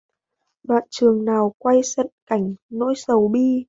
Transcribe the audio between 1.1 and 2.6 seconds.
nào quay cận cảnh